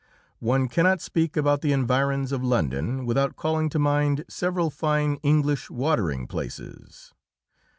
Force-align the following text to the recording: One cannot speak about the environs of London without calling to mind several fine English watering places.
One 0.39 0.67
cannot 0.67 0.99
speak 0.99 1.37
about 1.37 1.61
the 1.61 1.71
environs 1.73 2.31
of 2.31 2.43
London 2.43 3.05
without 3.05 3.35
calling 3.35 3.69
to 3.69 3.77
mind 3.77 4.25
several 4.27 4.71
fine 4.71 5.17
English 5.21 5.69
watering 5.69 6.25
places. 6.25 7.13